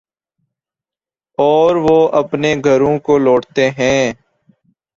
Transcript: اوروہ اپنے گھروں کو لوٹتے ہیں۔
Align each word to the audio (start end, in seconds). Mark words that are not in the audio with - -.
اوروہ 1.37 1.99
اپنے 2.13 2.55
گھروں 2.65 2.97
کو 2.99 3.17
لوٹتے 3.17 3.69
ہیں۔ 3.69 4.03